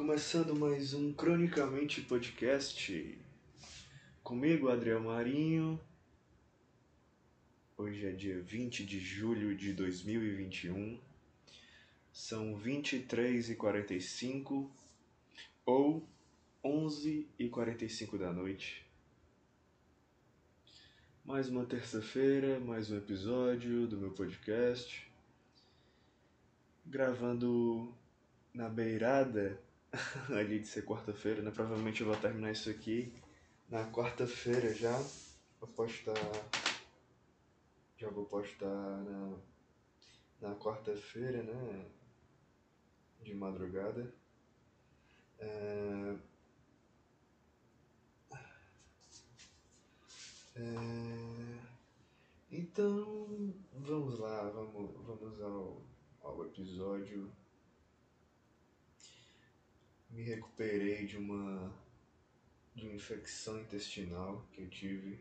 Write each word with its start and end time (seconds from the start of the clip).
Começando 0.00 0.56
mais 0.56 0.94
um 0.94 1.12
Cronicamente 1.12 2.00
Podcast. 2.00 3.18
Comigo, 4.22 4.70
Adriel 4.70 5.02
Marinho. 5.02 5.78
Hoje 7.76 8.06
é 8.06 8.10
dia 8.10 8.40
20 8.40 8.86
de 8.86 8.98
julho 8.98 9.54
de 9.54 9.74
2021. 9.74 10.98
São 12.10 12.58
23h45 12.58 14.70
ou 15.66 16.02
11h45 16.64 18.16
da 18.16 18.32
noite. 18.32 18.82
Mais 21.22 21.50
uma 21.50 21.66
terça-feira, 21.66 22.58
mais 22.58 22.90
um 22.90 22.96
episódio 22.96 23.86
do 23.86 23.98
meu 23.98 24.12
podcast. 24.12 25.06
Gravando 26.86 27.94
na 28.54 28.66
beirada 28.66 29.60
ali 30.30 30.60
de 30.60 30.68
ser 30.68 30.84
quarta-feira, 30.84 31.42
né? 31.42 31.50
Provavelmente 31.50 32.00
eu 32.00 32.06
vou 32.06 32.16
terminar 32.16 32.52
isso 32.52 32.70
aqui 32.70 33.12
na 33.68 33.90
quarta-feira 33.90 34.72
já. 34.74 34.96
Vou 35.60 35.68
postar. 35.68 36.14
Já 37.96 38.08
vou 38.08 38.24
postar 38.24 38.66
na, 38.66 39.38
na 40.40 40.54
quarta-feira, 40.56 41.42
né? 41.42 41.86
De 43.22 43.34
madrugada. 43.34 44.14
É... 45.38 46.16
É... 50.56 51.60
Então, 52.52 53.54
vamos 53.72 54.18
lá, 54.18 54.50
vamos, 54.50 54.92
vamos 55.06 55.40
ao, 55.40 55.82
ao 56.22 56.44
episódio 56.46 57.30
me 60.10 60.22
recuperei 60.22 61.06
de 61.06 61.16
uma 61.16 61.72
de 62.74 62.86
uma 62.86 62.94
infecção 62.94 63.60
intestinal 63.60 64.46
que 64.52 64.62
eu 64.62 64.70
tive 64.70 65.20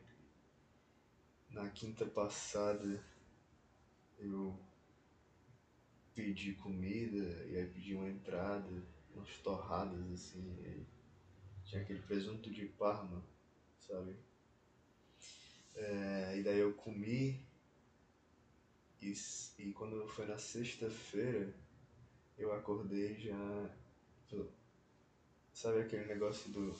na 1.49 1.69
quinta 1.69 2.05
passada. 2.05 3.03
Eu 4.17 4.57
pedi 6.13 6.53
comida 6.53 7.45
e 7.47 7.57
aí 7.57 7.65
pedi 7.67 7.95
uma 7.95 8.09
entrada, 8.09 8.83
umas 9.13 9.37
torradas 9.37 10.11
assim, 10.11 10.85
tinha 11.63 11.81
aquele 11.81 12.01
presunto 12.01 12.51
de 12.51 12.65
Parma, 12.65 13.23
sabe? 13.79 14.15
É, 15.75 16.37
e 16.37 16.43
daí 16.43 16.59
eu 16.59 16.73
comi 16.73 17.45
e, 19.01 19.13
e 19.57 19.71
quando 19.71 20.07
foi 20.09 20.25
na 20.25 20.37
sexta-feira 20.37 21.53
eu 22.37 22.53
acordei 22.53 23.17
já 23.17 23.69
Sabe 25.59 25.81
aquele 25.81 26.05
negócio 26.05 26.49
do. 26.52 26.71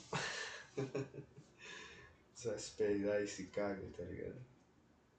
Você 2.32 2.48
vai 2.48 2.58
se 2.58 2.70
peidar 2.70 3.22
e 3.22 3.28
se 3.28 3.48
caga, 3.48 3.86
tá 3.94 4.02
ligado? 4.02 4.40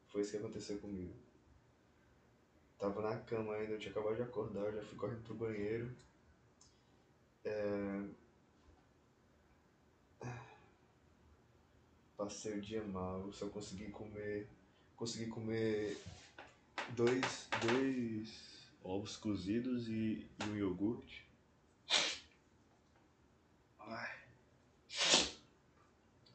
Foi 0.08 0.22
isso 0.22 0.32
que 0.32 0.38
aconteceu 0.38 0.80
comigo. 0.80 1.14
Tava 2.80 3.04
na 3.04 3.20
cama 3.20 3.54
ainda, 3.54 3.74
eu 3.74 3.78
tinha 3.78 3.92
acabado 3.92 4.16
de 4.16 4.24
acordar, 4.24 4.62
eu 4.62 4.74
já 4.74 4.82
fui 4.82 4.98
correndo 4.98 5.22
pro 5.22 5.36
banheiro. 5.36 5.96
É... 7.46 8.04
Passei 12.18 12.58
o 12.58 12.62
dia 12.62 12.84
mal, 12.84 13.32
só 13.32 13.48
consegui 13.48 13.92
comer. 13.92 14.50
Consegui 14.96 15.28
comer 15.30 16.02
dois, 16.96 17.48
dois 17.62 18.72
ovos 18.84 19.18
cozidos 19.18 19.88
e, 19.88 20.28
e 20.40 20.44
um 20.50 20.56
iogurte. 20.56 21.31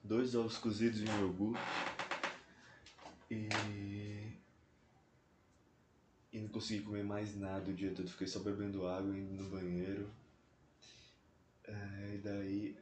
Dois 0.06 0.34
ovos 0.34 0.56
cozidos 0.58 1.00
em 1.00 1.06
iogurte 1.20 1.60
e 3.30 3.48
e 6.32 6.40
não 6.40 6.48
consegui 6.48 6.82
comer 6.82 7.02
mais 7.02 7.34
nada 7.34 7.70
o 7.70 7.74
dia 7.74 7.94
todo, 7.94 8.10
fiquei 8.10 8.26
só 8.26 8.40
bebendo 8.40 8.86
água 8.86 9.16
indo 9.16 9.42
no 9.42 9.48
banheiro. 9.48 10.10
É, 11.64 12.14
e 12.14 12.18
daí, 12.18 12.76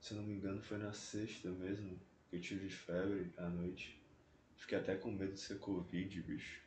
se 0.00 0.12
eu 0.12 0.18
não 0.18 0.24
me 0.24 0.34
engano, 0.34 0.60
foi 0.60 0.76
na 0.78 0.92
sexta 0.92 1.50
mesmo 1.50 1.98
que 2.28 2.36
eu 2.36 2.40
tive 2.40 2.68
febre 2.68 3.32
à 3.36 3.48
noite. 3.48 4.02
Fiquei 4.56 4.76
até 4.76 4.96
com 4.96 5.12
medo 5.12 5.34
de 5.34 5.40
ser 5.40 5.58
Covid, 5.60 6.20
bicho. 6.22 6.60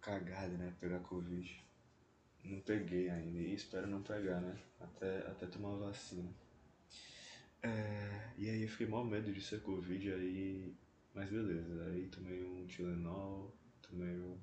Cagada, 0.00 0.56
né? 0.56 0.72
Pegar 0.80 1.00
Covid. 1.00 1.64
Não 2.44 2.60
peguei 2.60 3.10
ainda 3.10 3.40
e 3.40 3.54
espero 3.54 3.88
não 3.88 4.02
pegar, 4.02 4.40
né? 4.40 4.56
Até, 4.80 5.18
até 5.26 5.46
tomar 5.46 5.74
vacina. 5.76 6.30
É, 7.62 8.32
e 8.38 8.48
aí 8.48 8.62
eu 8.62 8.68
fiquei 8.68 8.86
mal 8.86 9.04
medo 9.04 9.32
de 9.32 9.40
ser 9.40 9.62
Covid, 9.62 10.12
aí. 10.12 10.74
Mas 11.14 11.28
beleza, 11.28 11.86
aí 11.86 12.08
tomei 12.08 12.42
um 12.42 12.66
Tilenol, 12.66 13.54
tomei 13.82 14.16
um. 14.18 14.40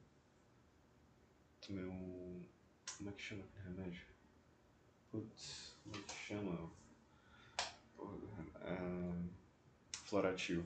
Tomei 1.65 1.85
um. 1.85 2.45
Como 2.97 3.09
é 3.09 3.13
que 3.13 3.21
chama 3.21 3.43
aquele 3.43 3.63
remédio? 3.63 4.05
Putz, 5.11 5.75
como 5.83 5.95
é 5.95 5.99
que 5.99 6.13
chama? 6.13 6.71
É, 8.61 8.77
Floratil. 10.03 10.65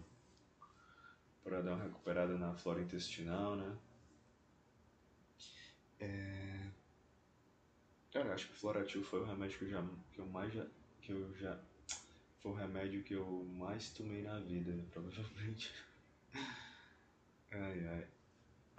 Pra 1.43 1.61
dar 1.61 1.75
uma 1.75 1.83
recuperada 1.83 2.37
na 2.37 2.53
flora 2.53 2.81
intestinal, 2.81 3.55
né? 3.55 3.77
É... 5.99 6.69
Cara, 8.11 8.33
acho 8.33 8.47
que 8.47 8.55
Floratil 8.55 9.03
foi 9.03 9.21
o 9.21 9.25
remédio 9.25 9.57
que 9.57 9.65
eu, 9.65 9.69
já, 9.69 9.87
que 10.13 10.19
eu 10.19 10.25
mais 10.27 10.53
já. 10.53 10.67
que 11.01 11.11
eu 11.11 11.33
já 11.37 11.59
foi 12.41 12.51
o 12.51 12.55
remédio 12.55 13.03
que 13.03 13.13
eu 13.13 13.45
mais 13.57 13.91
tomei 13.91 14.23
na 14.23 14.39
vida, 14.39 14.73
provavelmente. 14.91 15.71
Ai, 17.51 17.87
ai. 17.87 18.07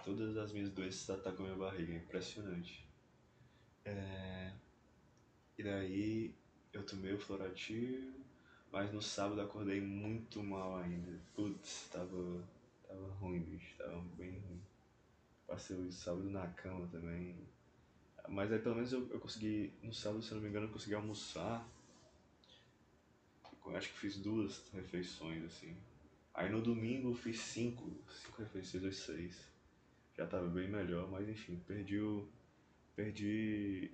Todas 0.03 0.35
as 0.35 0.51
minhas 0.51 0.69
doenças 0.69 1.09
atacam 1.09 1.45
minha 1.45 1.57
barriga, 1.57 1.93
é 1.93 1.97
impressionante. 1.97 2.85
É... 3.85 4.51
E 5.57 5.63
daí 5.63 6.35
eu 6.73 6.85
tomei 6.85 7.13
o 7.13 7.19
Floratil, 7.19 8.13
mas 8.71 8.91
no 8.91 9.01
sábado 9.01 9.39
acordei 9.39 9.79
muito 9.79 10.43
mal 10.43 10.77
ainda. 10.77 11.17
Putz, 11.33 11.87
tava, 11.89 12.43
tava 12.85 13.07
ruim, 13.13 13.39
bicho, 13.41 13.77
tava 13.77 14.01
bem 14.17 14.31
ruim. 14.39 14.61
Passei 15.47 15.77
o 15.77 15.91
sábado 15.91 16.29
na 16.29 16.47
cama 16.47 16.87
também. 16.87 17.47
Mas 18.27 18.51
aí 18.51 18.59
pelo 18.59 18.75
menos 18.75 18.91
eu, 18.91 19.07
eu 19.09 19.19
consegui, 19.19 19.71
no 19.81 19.93
sábado, 19.93 20.21
se 20.21 20.33
não 20.33 20.41
me 20.41 20.49
engano, 20.49 20.65
eu 20.65 20.71
consegui 20.71 20.95
almoçar 20.95 21.65
acho 23.71 23.89
que 23.89 23.99
fiz 23.99 24.17
duas 24.17 24.69
refeições, 24.73 25.43
assim. 25.43 25.75
Aí 26.33 26.49
no 26.49 26.61
domingo 26.61 27.09
eu 27.09 27.15
fiz 27.15 27.39
cinco, 27.39 27.89
cinco 28.09 28.41
refeições, 28.41 28.83
ou 28.83 28.91
seis. 28.91 29.53
Já 30.17 30.27
tava 30.27 30.47
bem 30.47 30.69
melhor, 30.69 31.09
mas 31.09 31.27
enfim, 31.29 31.61
perdi 31.67 31.99
o. 31.99 32.27
Perdi. 32.95 33.91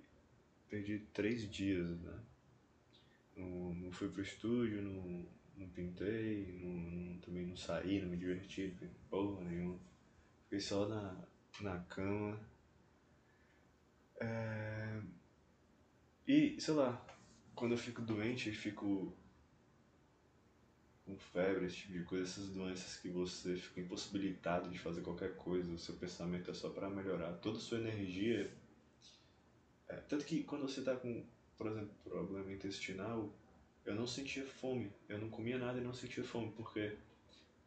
Perdi 0.70 1.00
três 1.14 1.50
dias, 1.50 1.90
né? 2.02 2.20
Não, 3.36 3.74
não 3.74 3.92
fui 3.92 4.10
pro 4.10 4.22
estúdio, 4.22 4.82
não, 4.82 5.26
não 5.58 5.70
pintei, 5.70 6.60
não, 6.62 6.74
não, 6.74 7.18
também 7.20 7.46
não 7.46 7.56
saí, 7.56 8.02
não 8.02 8.10
me 8.10 8.18
diverti, 8.18 8.76
porra 9.10 9.44
nenhuma. 9.46 9.80
Fiquei 10.44 10.60
só 10.60 10.88
na, 10.88 11.16
na 11.62 11.80
cama. 11.86 12.40
É... 14.22 15.02
E, 16.28 16.60
sei 16.60 16.74
lá, 16.74 17.06
quando 17.56 17.72
eu 17.72 17.78
fico 17.78 18.02
doente, 18.02 18.50
eu 18.50 18.56
fico 18.56 19.16
com 21.10 21.18
febre, 21.18 21.66
esse 21.66 21.78
tipo 21.78 21.94
de 21.94 22.04
coisa, 22.04 22.24
essas 22.24 22.50
doenças 22.50 22.98
que 22.98 23.10
você 23.10 23.56
fica 23.56 23.82
impossibilitado 23.82 24.70
de 24.70 24.78
fazer 24.78 25.02
qualquer 25.02 25.36
coisa, 25.36 25.74
o 25.74 25.78
seu 25.78 25.96
pensamento 25.96 26.52
é 26.52 26.54
só 26.54 26.70
para 26.70 26.90
melhorar. 26.90 27.34
Toda 27.34 27.58
a 27.58 27.62
sua 27.62 27.80
energia. 27.80 28.54
É, 29.88 29.96
tanto 29.96 30.24
que 30.26 30.44
quando 30.44 30.70
você 30.70 30.84
tá 30.84 30.96
com, 30.96 31.26
por 31.58 31.68
exemplo, 31.68 31.90
problema 32.04 32.52
intestinal, 32.52 33.34
eu 33.84 33.96
não 33.96 34.06
sentia 34.06 34.46
fome. 34.46 34.92
Eu 35.08 35.18
não 35.18 35.30
comia 35.30 35.58
nada 35.58 35.80
e 35.80 35.84
não 35.84 35.94
sentia 35.94 36.24
fome, 36.24 36.52
porque 36.56 36.96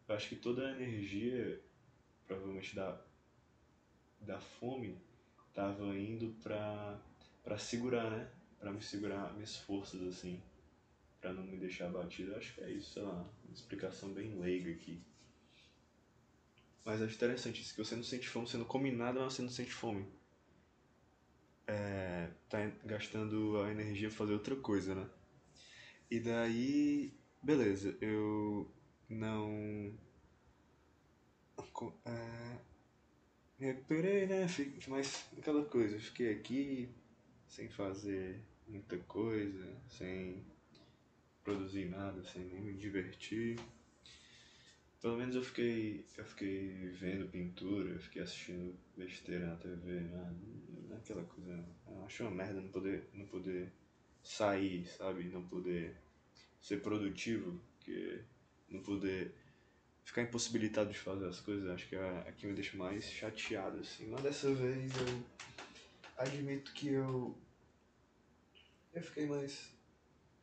eu 0.09 0.15
acho 0.15 0.29
que 0.29 0.37
toda 0.37 0.69
a 0.69 0.71
energia, 0.71 1.61
provavelmente 2.27 2.77
da, 2.77 3.01
da 4.21 4.39
fome, 4.39 4.97
tava 5.53 5.99
indo 5.99 6.33
pra, 6.43 6.97
pra 7.43 7.59
segurar, 7.59 8.09
né? 8.09 8.31
Pra 8.61 8.71
me 8.71 8.81
segurar 8.81 9.35
minhas 9.35 9.57
forças, 9.57 10.01
assim 10.03 10.41
para 11.23 11.33
não 11.33 11.45
me 11.45 11.57
deixar 11.57 11.87
abatido. 11.87 12.35
Acho 12.35 12.53
que 12.53 12.61
é 12.61 12.71
isso, 12.71 12.95
sei 12.95 13.03
lá, 13.03 13.13
uma 13.45 13.55
explicação 13.55 14.13
bem 14.13 14.39
leiga 14.39 14.73
aqui. 14.73 15.01
Mas 16.85 17.01
acho 17.01 17.15
interessante 17.15 17.63
isso, 17.63 17.75
que 17.75 17.83
você 17.83 17.95
não 17.95 18.03
sente 18.03 18.29
fome, 18.29 18.49
você 18.49 18.59
não 18.59 18.65
come 18.65 18.91
nada, 18.91 19.21
mas 19.21 19.35
você 19.35 19.43
não 19.43 19.49
sente 19.49 19.73
fome. 19.73 20.05
É, 21.65 22.29
tá 22.51 22.59
gastando 22.85 23.63
a 23.63 23.71
energia 23.71 24.09
pra 24.09 24.19
fazer 24.19 24.33
outra 24.33 24.57
coisa, 24.57 24.97
né? 24.97 25.09
E 26.11 26.19
daí, 26.19 27.15
beleza, 27.41 27.97
eu 28.01 28.69
não. 29.09 29.97
É, 32.05 32.59
me 33.61 33.67
recuperei, 33.67 34.27
né? 34.27 34.47
Mas 34.89 35.25
aquela 35.39 35.65
coisa, 35.65 36.01
fiquei 36.01 36.33
aqui 36.35 36.93
sem 37.47 37.69
fazer 37.69 38.43
muita 38.67 38.99
coisa, 38.99 39.81
sem 39.87 40.52
produzir 41.45 41.87
nada, 41.87 42.23
sem 42.25 42.45
nem 42.45 42.61
me 42.61 42.75
divertir. 42.75 43.59
Pelo 45.01 45.17
menos 45.17 45.35
eu 45.35 45.43
fiquei, 45.43 46.05
eu 46.17 46.25
fiquei 46.25 46.69
vendo 47.01 47.29
pintura, 47.29 47.91
eu 47.91 47.99
fiquei 47.99 48.23
assistindo 48.23 48.79
besteira 48.97 49.47
na 49.49 49.57
TV, 49.57 50.01
né? 50.01 50.37
aquela 50.97 51.25
coisa. 51.25 51.65
Eu 51.89 52.05
acho 52.05 52.23
uma 52.23 52.31
merda 52.31 52.61
não 52.61 52.69
poder, 52.69 53.09
não 53.13 53.27
poder 53.27 53.73
sair, 54.23 54.87
sabe? 54.87 55.25
Não 55.25 55.43
poder 55.43 55.97
ser 56.61 56.81
produtivo, 56.81 57.61
porque 57.77 58.21
não 58.69 58.81
poder 58.81 59.35
ficar 60.05 60.23
impossibilitado 60.23 60.91
de 60.91 60.99
fazer 60.99 61.27
as 61.27 61.41
coisas, 61.41 61.69
acho 61.71 61.89
que 61.89 61.97
é 61.97 62.29
a 62.29 62.33
que 62.33 62.47
me 62.47 62.55
deixa 62.55 62.77
mais 62.77 63.05
chateado, 63.05 63.79
assim. 63.81 64.07
Mas 64.09 64.23
dessa 64.23 64.53
vez 64.55 64.93
eu 64.97 65.25
admito 66.17 66.73
que 66.73 66.89
eu 66.89 67.37
eu 68.95 69.03
fiquei 69.03 69.27
mais 69.27 69.72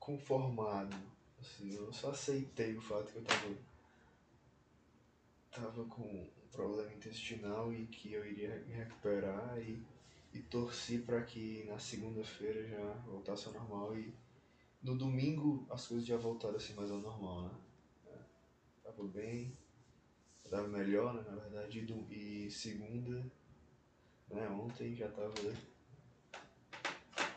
conformado, 0.10 0.98
assim, 1.40 1.76
eu 1.76 1.94
só 1.94 2.10
aceitei 2.10 2.76
o 2.76 2.82
fato 2.82 3.12
que 3.12 3.20
eu 3.20 3.24
tava 3.24 3.56
tava 5.52 5.86
com 5.86 6.02
um 6.02 6.48
problema 6.52 6.92
intestinal 6.94 7.72
e 7.72 7.86
que 7.86 8.14
eu 8.14 8.26
iria 8.26 8.56
me 8.62 8.74
recuperar 8.74 9.60
e, 9.60 9.86
e 10.34 10.40
torci 10.40 10.98
para 10.98 11.22
que 11.22 11.64
na 11.66 11.78
segunda-feira 11.78 12.68
já 12.68 12.94
voltasse 13.06 13.48
ao 13.48 13.54
normal 13.54 13.96
e 13.96 14.12
no 14.82 14.98
domingo 14.98 15.68
as 15.70 15.86
coisas 15.86 16.08
já 16.08 16.18
voltaram 16.18 16.56
assim 16.56 16.74
mais 16.74 16.90
ao 16.90 17.00
normal, 17.00 17.44
né? 17.44 17.52
É, 18.08 18.18
tava 18.84 19.04
bem, 19.04 19.56
tava 20.50 20.68
melhor, 20.68 21.14
né, 21.14 21.22
na 21.30 21.36
verdade, 21.36 21.80
e, 21.80 22.48
e 22.48 22.52
segunda, 22.52 23.24
né, 24.30 24.50
ontem 24.50 24.96
já 24.96 25.08
tava 25.10 25.34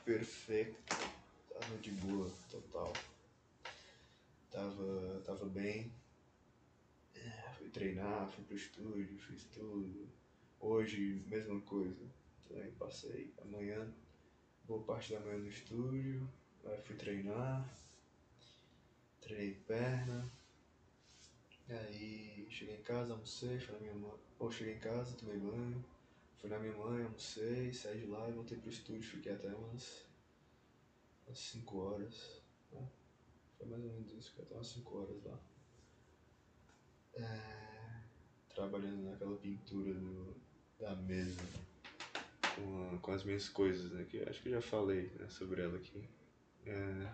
perfeito, 0.04 1.01
tava 1.62 1.78
de 1.78 1.92
boa, 1.92 2.28
total. 2.50 2.92
Tava, 4.50 5.22
tava 5.24 5.46
bem, 5.46 5.92
fui 7.56 7.68
treinar, 7.70 8.28
fui 8.28 8.44
pro 8.44 8.56
estúdio, 8.56 9.18
fiz 9.18 9.44
tudo. 9.44 10.08
Hoje, 10.60 11.22
mesma 11.28 11.60
coisa. 11.60 12.04
Também 12.48 12.70
passei 12.72 13.32
amanhã, 13.40 13.88
boa 14.66 14.82
parte 14.82 15.12
da 15.12 15.20
manhã 15.20 15.38
no 15.38 15.48
estúdio, 15.48 16.28
aí 16.64 16.82
fui 16.82 16.96
treinar, 16.96 17.66
treinei 19.20 19.54
perna, 19.66 20.30
aí 21.68 22.46
cheguei 22.50 22.76
em 22.76 22.82
casa, 22.82 23.12
almocei, 23.12 23.58
fui 23.58 23.74
na 23.74 23.80
minha 23.80 23.94
mãe. 23.94 24.18
Ou 24.38 24.50
cheguei 24.50 24.74
em 24.74 24.80
casa, 24.80 25.16
tomei 25.16 25.38
banho, 25.38 25.82
fui 26.38 26.50
na 26.50 26.58
minha 26.58 26.76
mãe, 26.76 27.04
almocei, 27.04 27.72
saí 27.72 28.00
de 28.00 28.06
lá 28.06 28.28
e 28.28 28.32
voltei 28.32 28.58
pro 28.58 28.68
estúdio, 28.68 29.02
fiquei 29.02 29.32
até 29.32 29.48
umas, 29.48 30.04
umas 31.26 31.38
5 31.38 31.78
horas. 31.78 32.42
Né? 32.72 32.88
Foi 33.58 33.66
mais 33.66 33.84
ou 33.84 33.90
menos 33.90 34.12
isso, 34.12 34.30
fiquei 34.30 34.44
até 34.44 34.54
umas 34.54 34.68
5 34.68 34.98
horas 34.98 35.24
lá 35.24 35.38
é, 37.14 38.00
trabalhando 38.54 39.10
naquela 39.10 39.36
pintura 39.36 39.92
do, 39.92 40.34
da 40.78 40.94
mesa 40.96 41.42
com, 42.54 42.94
a, 42.94 42.98
com 42.98 43.12
as 43.12 43.24
minhas 43.24 43.48
coisas, 43.48 43.90
né? 43.92 44.04
Que 44.04 44.22
acho 44.22 44.42
que 44.42 44.48
eu 44.48 44.60
já 44.60 44.62
falei 44.62 45.10
né, 45.18 45.28
sobre 45.28 45.62
ela 45.62 45.76
aqui. 45.76 46.08
É, 46.66 47.12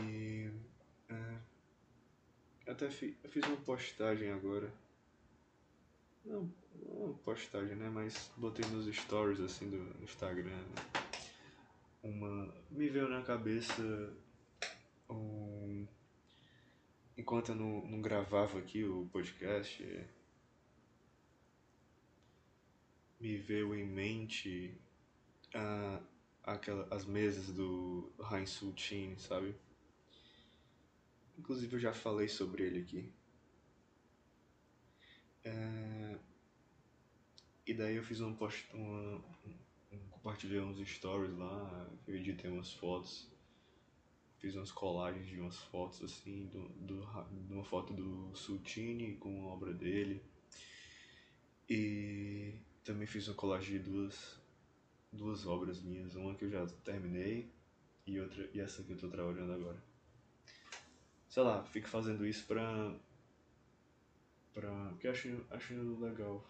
e 0.00 0.50
é, 1.08 2.70
até 2.70 2.90
fi, 2.90 3.16
eu 3.22 3.30
fiz 3.30 3.44
uma 3.46 3.56
postagem 3.58 4.30
agora. 4.30 4.72
Não, 6.24 6.52
não 6.74 7.06
uma 7.06 7.14
postagem, 7.14 7.76
né? 7.76 7.88
Mas 7.88 8.30
botei 8.36 8.68
nos 8.70 8.86
stories 8.94 9.40
assim 9.40 9.68
do 9.70 10.02
Instagram. 10.02 10.50
Né? 10.50 10.74
Uma. 12.02 12.54
Me 12.70 12.88
veio 12.88 13.08
na 13.08 13.22
cabeça 13.22 13.82
um 15.10 15.86
enquanto 17.18 17.50
eu 17.50 17.56
não, 17.56 17.84
não 17.84 18.00
gravava 18.00 18.58
aqui 18.60 18.84
o 18.84 19.08
podcast, 19.12 19.84
me 23.18 23.36
veio 23.36 23.74
em 23.74 23.84
mente 23.84 24.80
uh, 25.48 26.00
aquela, 26.44 26.86
as 26.94 27.04
mesas 27.04 27.52
do 27.52 28.12
Heinz 28.30 28.50
Sultin, 28.50 29.16
sabe? 29.18 29.56
Inclusive 31.36 31.74
eu 31.74 31.80
já 31.80 31.92
falei 31.92 32.28
sobre 32.28 32.62
ele 32.62 32.80
aqui. 32.80 33.12
Uh, 35.44 36.07
e 37.68 37.74
daí 37.74 37.96
eu 37.96 38.02
fiz 38.02 38.20
um 38.20 38.34
post, 38.34 38.66
um, 38.74 39.20
compartilhei 40.10 40.60
uns 40.60 40.78
stories 40.88 41.36
lá, 41.36 41.88
eu 42.06 42.16
editei 42.16 42.50
umas 42.50 42.72
fotos 42.72 43.28
fiz 44.38 44.54
umas 44.54 44.70
colagens 44.70 45.26
de 45.26 45.40
umas 45.40 45.56
fotos 45.56 46.02
assim, 46.02 46.46
do, 46.46 46.68
do, 46.68 47.06
de 47.46 47.52
uma 47.52 47.64
foto 47.64 47.92
do 47.92 48.34
Sultini 48.34 49.16
com 49.16 49.42
a 49.42 49.52
obra 49.52 49.72
dele. 49.72 50.22
E 51.68 52.54
também 52.84 53.06
fiz 53.06 53.28
uma 53.28 53.34
colagem 53.34 53.72
de 53.72 53.78
duas, 53.80 54.40
duas 55.12 55.46
obras 55.46 55.82
minhas, 55.82 56.14
uma 56.14 56.34
que 56.34 56.44
eu 56.44 56.50
já 56.50 56.66
terminei 56.84 57.50
e 58.06 58.18
outra 58.20 58.48
e 58.54 58.60
essa 58.60 58.82
que 58.82 58.90
eu 58.90 58.94
estou 58.94 59.10
trabalhando 59.10 59.52
agora. 59.52 59.82
Sei 61.28 61.42
lá, 61.42 61.62
fico 61.64 61.88
fazendo 61.88 62.24
isso 62.26 62.46
pra. 62.46 62.94
pra 64.54 64.90
porque 64.90 65.08
eu 65.08 65.10
acho, 65.10 65.46
acho 65.50 65.74
legal 66.00 66.42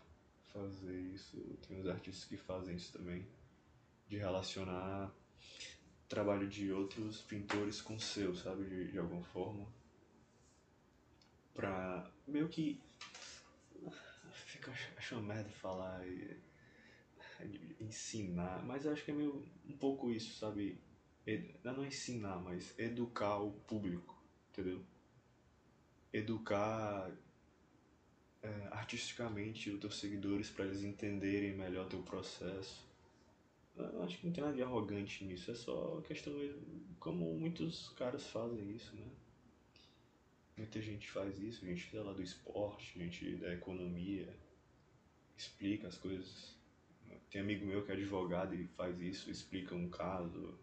fazer 0.58 1.00
isso. 1.00 1.36
Tem 1.66 1.80
uns 1.80 1.86
artistas 1.86 2.24
que 2.24 2.36
fazem 2.36 2.76
isso 2.76 2.92
também. 2.92 3.26
De 4.08 4.16
relacionar 4.16 5.12
trabalho 6.08 6.48
de 6.48 6.72
outros 6.72 7.20
pintores 7.22 7.82
com 7.82 7.96
o 7.96 8.00
seu, 8.00 8.34
sabe? 8.34 8.64
De, 8.64 8.92
de 8.92 8.98
alguma 8.98 9.22
forma. 9.22 9.66
Pra 11.54 12.10
meio 12.26 12.48
que. 12.48 12.80
Fica, 14.32 14.72
acho 14.96 15.14
uma 15.14 15.34
merda 15.34 15.50
falar 15.50 16.06
e, 16.06 16.40
ensinar, 17.80 18.64
mas 18.64 18.84
eu 18.84 18.92
acho 18.92 19.04
que 19.04 19.10
é 19.10 19.14
meio 19.14 19.44
um 19.68 19.76
pouco 19.76 20.10
isso, 20.10 20.38
sabe? 20.38 20.80
Ed, 21.26 21.54
não 21.62 21.84
ensinar, 21.84 22.38
mas 22.38 22.76
educar 22.78 23.38
o 23.38 23.52
público, 23.52 24.20
entendeu? 24.50 24.84
Educar 26.12 27.12
é, 28.48 28.68
artisticamente 28.72 29.70
os 29.70 29.80
teus 29.80 29.98
seguidores 29.98 30.50
para 30.50 30.64
eles 30.64 30.82
entenderem 30.82 31.56
melhor 31.56 31.86
teu 31.88 32.02
processo 32.02 32.88
eu 33.78 34.02
acho 34.02 34.18
que 34.18 34.26
não 34.26 34.32
tem 34.32 34.42
nada 34.42 34.56
de 34.56 34.62
arrogante 34.62 35.24
nisso, 35.24 35.50
é 35.50 35.54
só 35.54 36.00
questão 36.02 36.32
como 36.98 37.32
muitos 37.38 37.90
caras 37.90 38.26
fazem 38.26 38.74
isso, 38.74 38.94
né? 38.96 39.06
Muita 40.56 40.82
gente 40.82 41.08
faz 41.08 41.38
isso, 41.38 41.64
gente 41.64 41.96
lá 41.96 42.12
do 42.12 42.22
esporte, 42.22 42.98
gente 42.98 43.36
da 43.36 43.54
economia, 43.54 44.28
explica 45.36 45.86
as 45.86 45.96
coisas. 45.96 46.56
Tem 47.30 47.40
amigo 47.40 47.64
meu 47.64 47.84
que 47.84 47.92
é 47.92 47.94
advogado 47.94 48.54
e 48.54 48.66
faz 48.68 49.00
isso, 49.00 49.30
explica 49.30 49.74
um 49.74 49.88
caso, 49.88 50.58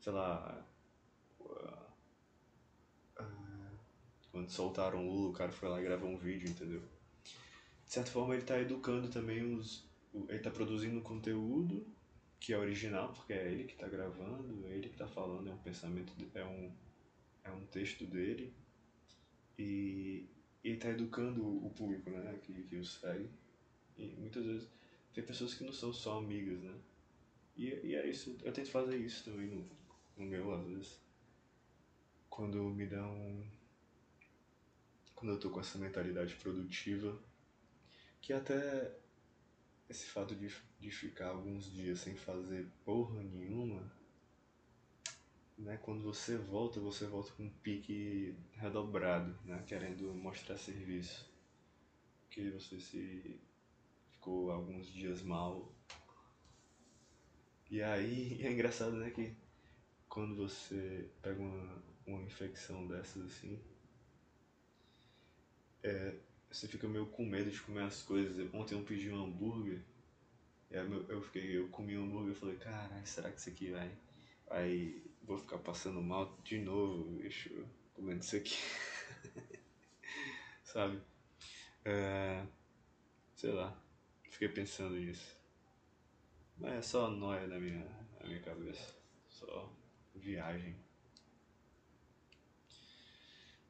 sei 0.00 0.12
lá. 0.12 0.66
Uh, 1.38 3.22
uh, 3.22 3.78
quando 4.32 4.50
soltaram 4.50 5.06
o 5.06 5.12
Lula, 5.12 5.30
o 5.30 5.32
cara 5.32 5.52
foi 5.52 5.68
lá 5.68 5.80
e 5.80 5.84
gravou 5.84 6.10
um 6.10 6.16
vídeo, 6.16 6.50
entendeu? 6.50 6.82
De 7.90 7.94
certa 7.94 8.12
forma 8.12 8.34
ele 8.34 8.42
está 8.42 8.56
educando 8.60 9.08
também 9.08 9.42
os. 9.52 9.84
Ele 10.14 10.36
está 10.36 10.48
produzindo 10.48 11.00
conteúdo 11.00 11.84
que 12.38 12.52
é 12.52 12.56
original, 12.56 13.12
porque 13.12 13.32
é 13.32 13.50
ele 13.50 13.64
que 13.64 13.72
está 13.72 13.88
gravando, 13.88 14.64
é 14.68 14.76
ele 14.76 14.88
que 14.88 14.94
está 14.94 15.08
falando, 15.08 15.50
é 15.50 15.52
um 15.52 15.58
pensamento, 15.58 16.12
é 16.32 16.44
um, 16.44 16.72
é 17.42 17.50
um 17.50 17.66
texto 17.66 18.06
dele. 18.06 18.54
E 19.58 20.28
ele 20.62 20.76
está 20.76 20.90
educando 20.90 21.44
o 21.44 21.68
público, 21.70 22.10
né, 22.10 22.38
que, 22.40 22.62
que 22.62 22.76
o 22.76 22.84
segue. 22.84 23.28
E 23.98 24.06
muitas 24.18 24.46
vezes 24.46 24.68
tem 25.12 25.24
pessoas 25.24 25.54
que 25.54 25.64
não 25.64 25.72
são 25.72 25.92
só 25.92 26.18
amigas, 26.18 26.60
né. 26.60 26.78
E, 27.56 27.70
e 27.88 27.96
é 27.96 28.08
isso, 28.08 28.38
eu 28.44 28.52
tento 28.52 28.70
fazer 28.70 28.98
isso 28.98 29.24
também 29.24 29.48
no, 29.48 29.68
no 30.16 30.26
meu, 30.26 30.54
às 30.54 30.64
vezes. 30.64 31.00
Quando 32.28 32.62
me 32.70 32.86
dão. 32.86 33.44
Quando 35.12 35.32
eu 35.32 35.40
tô 35.40 35.50
com 35.50 35.58
essa 35.58 35.76
mentalidade 35.76 36.36
produtiva, 36.36 37.20
que 38.20 38.32
até 38.32 38.94
esse 39.88 40.06
fato 40.06 40.34
de, 40.34 40.54
de 40.78 40.90
ficar 40.90 41.28
alguns 41.28 41.70
dias 41.72 42.00
sem 42.00 42.14
fazer 42.14 42.66
porra 42.84 43.22
nenhuma, 43.22 43.90
né? 45.58 45.78
Quando 45.82 46.02
você 46.02 46.36
volta, 46.36 46.80
você 46.80 47.06
volta 47.06 47.32
com 47.32 47.44
um 47.44 47.50
pique 47.50 48.34
redobrado, 48.54 49.36
né? 49.44 49.62
Querendo 49.66 50.14
mostrar 50.14 50.56
serviço. 50.56 51.28
Que 52.30 52.50
você 52.50 52.78
se 52.80 53.40
ficou 54.12 54.50
alguns 54.50 54.86
dias 54.92 55.22
mal. 55.22 55.72
E 57.70 57.82
aí 57.82 58.40
é 58.44 58.52
engraçado, 58.52 58.92
né, 58.92 59.10
que 59.10 59.34
quando 60.08 60.36
você 60.36 61.08
pega 61.22 61.40
uma, 61.40 61.82
uma 62.06 62.22
infecção 62.22 62.86
dessas 62.86 63.24
assim, 63.24 63.60
é, 65.82 66.16
você 66.50 66.66
fica 66.66 66.88
meio 66.88 67.06
com 67.06 67.24
medo 67.24 67.50
de 67.50 67.60
comer 67.60 67.84
as 67.84 68.02
coisas. 68.02 68.36
Ontem 68.52 68.74
eu 68.74 68.82
pedi 68.82 69.10
um 69.10 69.24
hambúrguer 69.24 69.82
eu 70.70 71.20
fiquei, 71.22 71.58
eu 71.58 71.68
comi 71.68 71.98
um 71.98 72.04
hambúrguer 72.04 72.32
e 72.32 72.38
falei, 72.38 72.56
caralho, 72.56 73.06
será 73.06 73.30
que 73.30 73.40
isso 73.40 73.50
aqui 73.50 73.72
vai. 73.72 73.90
Aí 74.48 75.02
vou 75.22 75.36
ficar 75.36 75.58
passando 75.58 76.00
mal 76.00 76.38
de 76.44 76.58
novo, 76.58 77.10
bicho, 77.18 77.50
comendo 77.92 78.20
isso 78.20 78.36
aqui. 78.36 78.56
Sabe? 80.62 81.00
É, 81.84 82.46
sei 83.34 83.50
lá, 83.50 83.76
fiquei 84.30 84.48
pensando 84.48 84.94
nisso. 84.94 85.36
Mas 86.56 86.74
é 86.74 86.82
só 86.82 87.10
nóia 87.10 87.46
na 87.48 87.58
minha, 87.58 87.84
na 88.20 88.28
minha 88.28 88.40
cabeça. 88.40 88.94
Só 89.28 89.72
viagem. 90.14 90.76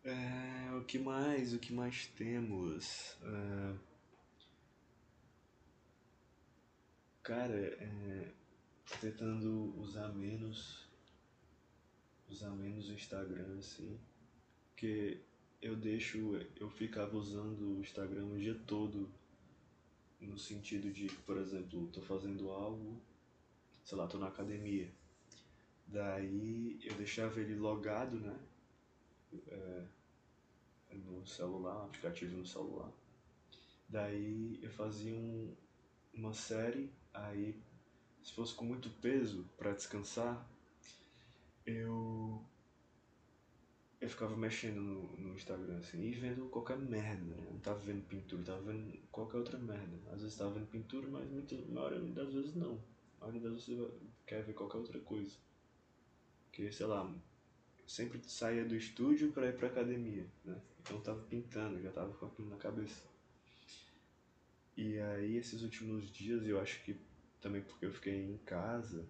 É, 0.05 0.75
o 0.75 0.85
que 0.85 0.99
mais? 0.99 1.53
O 1.53 1.59
que 1.59 1.73
mais 1.73 2.07
temos? 2.07 3.17
É, 3.23 3.75
cara, 7.23 7.55
é, 7.55 8.33
tentando 8.99 9.75
usar 9.79 10.09
menos 10.09 10.89
usar 12.29 12.51
menos 12.51 12.89
o 12.89 12.93
Instagram 12.93 13.59
assim 13.59 13.99
porque 14.71 15.21
eu 15.61 15.77
deixo 15.77 16.37
eu 16.57 16.71
ficava 16.71 17.17
usando 17.17 17.77
o 17.77 17.81
Instagram 17.81 18.25
o 18.27 18.39
dia 18.39 18.55
todo 18.67 19.09
no 20.21 20.39
sentido 20.39 20.93
de 20.93 21.09
por 21.27 21.37
exemplo 21.37 21.89
tô 21.89 22.01
fazendo 22.03 22.51
algo 22.51 23.01
sei 23.85 23.99
lá 23.99 24.07
tô 24.07 24.19
na 24.19 24.29
academia 24.29 24.91
daí 25.87 26.79
eu 26.83 26.95
deixava 26.95 27.41
ele 27.41 27.57
logado 27.57 28.19
né 28.21 28.39
é, 29.49 29.87
no 30.95 31.27
celular 31.27 31.85
aplicativo 31.85 32.37
no 32.37 32.47
celular 32.47 32.93
daí 33.89 34.59
eu 34.63 34.71
fazia 34.71 35.15
um, 35.15 35.55
uma 36.15 36.33
série 36.33 36.93
aí 37.15 37.61
se 38.23 38.33
fosse 38.33 38.55
com 38.55 38.65
muito 38.65 38.91
peso 39.01 39.49
para 39.57 39.73
descansar, 39.73 40.49
eu 41.65 42.45
eu 44.01 44.09
ficava 44.09 44.35
mexendo 44.35 44.81
no, 44.81 45.17
no 45.17 45.35
Instagram 45.35 45.77
assim 45.77 46.03
e 46.03 46.13
vendo 46.13 46.49
qualquer 46.49 46.79
merda, 46.79 47.35
né? 47.37 47.49
Não 47.51 47.59
tava 47.61 47.81
vendo 47.81 48.03
pintura, 48.07 48.43
tava 48.43 48.63
vendo 48.63 48.99
qualquer 49.11 49.39
outra 49.39 49.59
merda. 49.59 49.99
Às 50.11 50.23
vezes 50.23 50.37
tava 50.39 50.53
vendo 50.53 50.69
pintura, 50.69 51.07
mas 51.09 51.31
muita, 51.31 51.55
maioria 51.69 52.01
das 52.15 52.33
vezes 52.33 52.55
não. 52.55 52.83
A 53.21 53.27
maioria 53.27 53.51
das 53.51 53.67
vezes 53.67 53.79
você 53.79 53.93
quer 54.27 54.43
ver 54.43 54.55
qualquer 54.55 54.79
outra 54.79 54.99
coisa. 55.01 55.37
Porque, 56.45 56.73
sei 56.73 56.87
lá, 56.87 57.15
sempre 57.91 58.21
saía 58.25 58.65
do 58.65 58.77
estúdio 58.77 59.33
para 59.33 59.49
ir 59.49 59.57
pra 59.57 59.67
academia, 59.67 60.25
né? 60.45 60.61
Então 60.81 60.97
eu 60.97 61.03
tava 61.03 61.21
pintando, 61.23 61.83
já 61.83 61.91
tava 61.91 62.13
com 62.15 62.27
aquilo 62.27 62.49
na 62.49 62.57
cabeça. 62.57 63.03
E 64.77 64.99
aí 65.01 65.37
esses 65.37 65.63
últimos 65.63 66.09
dias 66.13 66.47
eu 66.47 66.61
acho 66.61 66.81
que 66.85 66.97
também 67.41 67.63
porque 67.63 67.87
eu 67.87 67.93
fiquei 67.93 68.15
em 68.15 68.39
casa 68.39 69.05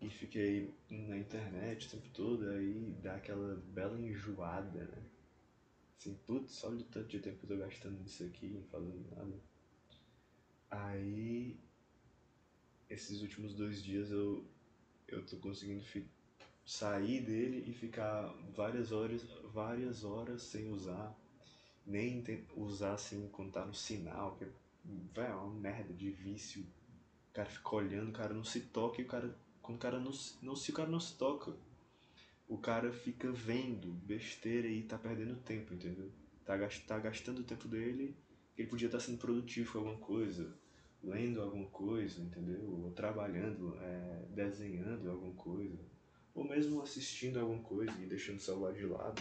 e 0.00 0.08
fiquei 0.08 0.72
na 0.88 1.18
internet 1.18 1.88
o 1.88 1.90
tempo 1.90 2.08
todo, 2.10 2.48
aí 2.50 2.94
dá 3.02 3.16
aquela 3.16 3.56
bela 3.74 3.98
enjoada, 3.98 4.84
né? 4.84 5.02
Assim, 5.98 6.14
putz, 6.24 6.62
olha 6.62 6.76
o 6.76 6.84
tanto 6.84 7.08
de 7.08 7.18
tempo 7.18 7.40
eu 7.42 7.48
tô 7.48 7.56
gastando 7.56 7.98
nisso 7.98 8.22
aqui, 8.22 8.64
fazendo 8.70 9.10
nada. 9.10 9.34
Aí, 10.70 11.58
esses 12.88 13.20
últimos 13.22 13.54
dois 13.54 13.82
dias 13.82 14.08
eu, 14.12 14.46
eu 15.08 15.26
tô 15.26 15.36
conseguindo 15.38 15.82
sair 16.68 17.20
dele 17.20 17.64
e 17.66 17.72
ficar 17.72 18.34
várias 18.54 18.92
horas, 18.92 19.22
várias 19.52 20.04
horas 20.04 20.42
sem 20.42 20.70
usar, 20.70 21.14
nem 21.86 22.22
usar 22.56 22.94
assim 22.94 23.28
quando 23.28 23.52
tá 23.52 23.64
no 23.64 23.74
sinal, 23.74 24.36
que 24.36 24.44
é 25.20 25.34
uma 25.34 25.54
merda 25.54 25.94
de 25.94 26.10
vício 26.10 26.66
cara 27.38 27.48
fica 27.50 27.76
olhando, 27.76 28.08
o 28.08 28.12
cara 28.12 28.34
não 28.34 28.42
se 28.42 28.60
toca 28.60 29.00
e 29.00 29.04
o 29.04 29.06
cara. 29.06 29.32
Quando 29.62 29.76
o 29.76 29.80
cara 29.80 30.00
não, 30.00 30.10
não 30.42 30.56
se 30.56 30.70
o 30.70 30.74
cara 30.74 30.90
não 30.90 30.98
se 30.98 31.16
toca, 31.16 31.54
o 32.48 32.58
cara 32.58 32.90
fica 32.90 33.30
vendo 33.30 33.92
besteira 33.92 34.66
e 34.66 34.82
tá 34.82 34.98
perdendo 34.98 35.36
tempo, 35.36 35.74
entendeu? 35.74 36.10
Tá, 36.44 36.54
tá 36.86 36.98
gastando 36.98 37.40
o 37.40 37.44
tempo 37.44 37.68
dele, 37.68 38.16
ele 38.56 38.68
podia 38.68 38.86
estar 38.86 38.98
tá 38.98 39.04
sendo 39.04 39.18
produtivo 39.18 39.72
com 39.72 39.78
alguma 39.78 39.98
coisa, 39.98 40.52
lendo 41.02 41.42
alguma 41.42 41.66
coisa, 41.66 42.20
entendeu? 42.20 42.64
Ou 42.64 42.90
trabalhando, 42.92 43.76
é, 43.78 44.26
desenhando 44.30 45.10
alguma 45.10 45.34
coisa. 45.34 45.78
Ou 46.38 46.44
mesmo 46.44 46.80
assistindo 46.80 47.40
alguma 47.40 47.60
coisa 47.64 47.90
e 48.00 48.06
deixando 48.06 48.36
o 48.36 48.40
celular 48.40 48.72
de 48.72 48.86
lado. 48.86 49.20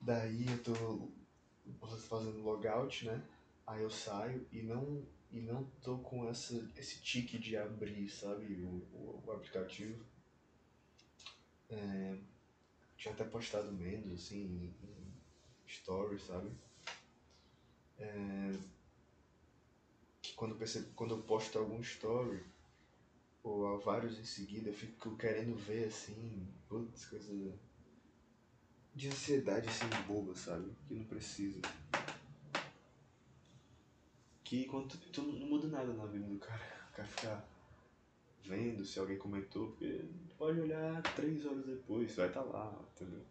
Daí 0.00 0.44
eu 0.48 0.62
tô 0.64 1.08
fazendo 2.08 2.42
logout, 2.42 3.06
né? 3.06 3.22
Aí 3.64 3.82
eu 3.82 3.90
saio 3.90 4.44
e 4.50 4.62
não 4.62 5.06
e 5.30 5.40
não 5.40 5.62
tô 5.80 5.98
com 5.98 6.28
essa, 6.28 6.68
esse 6.76 7.00
tique 7.00 7.38
de 7.38 7.56
abrir, 7.56 8.10
sabe, 8.10 8.64
o, 8.64 8.84
o, 8.92 9.22
o 9.24 9.30
aplicativo. 9.30 10.04
É, 11.68 12.16
tinha 12.96 13.14
até 13.14 13.22
postado 13.22 13.70
menos, 13.70 14.24
assim, 14.24 14.42
em, 14.42 14.74
em 14.88 15.68
stories, 15.68 16.26
sabe? 16.26 16.50
É, 17.96 18.58
que 20.20 20.32
quando, 20.32 20.56
percebo, 20.56 20.92
quando 20.96 21.14
eu 21.14 21.22
posto 21.22 21.60
algum 21.60 21.78
story, 21.78 22.42
vários 23.78 24.18
em 24.18 24.24
seguida, 24.24 24.70
eu 24.70 24.74
fico 24.74 25.16
querendo 25.16 25.56
ver, 25.56 25.88
assim, 25.88 26.46
putz, 26.68 27.06
coisa 27.06 27.52
de 28.94 29.08
ansiedade, 29.08 29.68
assim, 29.68 29.86
boba, 30.06 30.34
sabe? 30.34 30.70
Que 30.86 30.94
não 30.94 31.04
precisa 31.04 31.60
que 34.50 34.64
quando 34.64 34.98
tu, 35.12 35.22
não 35.22 35.46
muda 35.46 35.68
nada 35.68 35.92
na 35.92 36.06
vida 36.06 36.26
do 36.26 36.36
cara. 36.40 36.88
O 36.90 36.92
cara 36.96 37.06
ficar 37.06 37.48
vendo 38.42 38.84
se 38.84 38.98
alguém 38.98 39.16
comentou, 39.16 39.68
porque 39.68 40.04
pode 40.36 40.58
olhar 40.58 41.00
três 41.14 41.46
horas 41.46 41.64
depois, 41.64 42.16
vai 42.16 42.26
estar 42.26 42.42
tá 42.42 42.50
lá, 42.50 42.84
entendeu? 42.96 43.24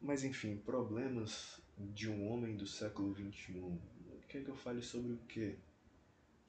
Mas 0.00 0.24
enfim, 0.24 0.56
problemas 0.56 1.60
de 1.76 2.08
um 2.08 2.32
homem 2.32 2.56
do 2.56 2.66
século 2.66 3.14
XXI. 3.14 3.78
Quer 4.26 4.42
que 4.42 4.48
eu 4.48 4.56
fale 4.56 4.80
sobre 4.80 5.12
o 5.12 5.18
quê? 5.28 5.58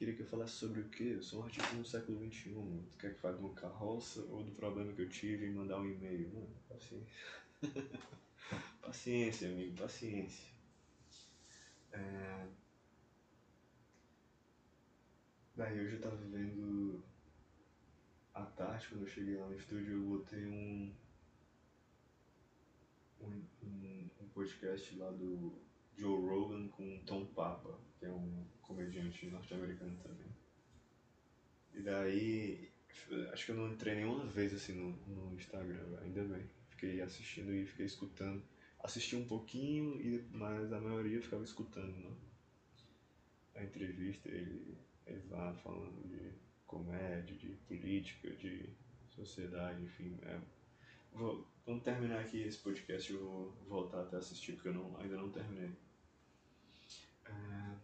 Queria 0.04 0.18
que 0.18 0.24
eu 0.24 0.28
falasse 0.28 0.56
sobre 0.56 0.82
o 0.82 0.90
quê? 0.90 1.14
Eu 1.16 1.24
sou 1.24 1.40
um 1.40 1.44
artista 1.46 1.74
no 1.76 1.86
século 1.86 2.20
XXI. 2.30 2.52
Tu 2.92 2.98
quer 2.98 3.14
que 3.14 3.22
fale 3.22 3.38
de 3.38 3.46
uma 3.46 3.54
carroça 3.54 4.20
ou 4.24 4.44
do 4.44 4.52
problema 4.52 4.92
que 4.92 5.02
eu 5.02 5.08
tive 5.08 5.46
em 5.46 5.54
mandar 5.54 5.80
um 5.80 5.90
e-mail? 5.90 6.30
Mano, 6.34 6.50
paciência. 6.68 7.08
paciência, 8.84 9.48
amigo, 9.48 9.78
paciência. 9.78 10.54
É... 11.94 12.48
Daí 15.56 15.78
eu 15.78 15.90
já 15.90 16.00
tava 16.00 16.18
vendo 16.18 17.02
à 18.34 18.44
tarde, 18.44 18.90
quando 18.90 19.04
eu 19.04 19.08
cheguei 19.08 19.38
lá 19.38 19.48
no 19.48 19.56
estúdio, 19.56 19.94
eu 19.94 20.18
botei 20.18 20.46
um, 20.46 20.94
um, 23.22 24.10
um 24.20 24.28
podcast 24.34 24.98
lá 24.98 25.10
do 25.12 25.58
Joe 25.98 26.28
Rogan 26.28 26.68
com 26.70 27.00
Tom 27.06 27.26
Papa, 27.28 27.80
que 28.00 28.06
é 28.06 28.12
um 28.12 28.46
comediante 28.62 29.28
norte-americano 29.28 29.98
também. 30.04 30.28
E 31.74 31.82
daí, 31.82 32.72
acho 33.32 33.46
que 33.46 33.52
eu 33.52 33.56
não 33.56 33.72
entrei 33.72 33.96
nenhuma 33.96 34.26
vez 34.26 34.54
assim 34.54 34.74
no, 34.74 34.92
no 35.08 35.36
Instagram, 35.36 35.98
ainda 36.02 36.24
bem. 36.24 36.50
Fiquei 36.70 37.02
assistindo 37.02 37.54
e 37.54 37.66
fiquei 37.66 37.86
escutando. 37.86 38.44
Assisti 38.80 39.16
um 39.16 39.26
pouquinho, 39.26 40.00
e, 40.02 40.28
mas 40.32 40.72
a 40.74 40.80
maioria 40.80 41.22
ficava 41.22 41.44
escutando 41.44 41.96
né? 41.96 42.12
a 43.56 43.64
entrevista. 43.64 44.30
Ele 44.30 44.78
eles 45.06 45.30
lá 45.30 45.54
falando 45.56 46.08
de 46.08 46.32
comédia, 46.66 47.36
de 47.36 47.50
política, 47.68 48.30
de 48.32 48.70
sociedade, 49.10 49.84
enfim. 49.84 50.18
É, 50.24 50.40
vou, 51.14 51.48
quando 51.64 51.84
terminar 51.84 52.20
aqui 52.20 52.42
esse 52.42 52.58
podcast 52.58 53.12
eu 53.12 53.20
vou 53.20 53.52
voltar 53.68 54.02
até 54.02 54.18
assistir, 54.18 54.54
porque 54.54 54.70
eu 54.70 54.74
não, 54.74 54.98
ainda 54.98 55.16
não 55.16 55.30
terminei. 55.30 55.76
É, 57.26 57.76